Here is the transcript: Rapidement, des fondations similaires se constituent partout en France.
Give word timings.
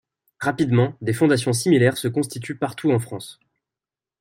Rapidement, 0.39 0.95
des 1.01 1.13
fondations 1.13 1.53
similaires 1.53 1.95
se 1.95 2.07
constituent 2.07 2.57
partout 2.57 2.89
en 2.91 2.97
France. 2.97 3.39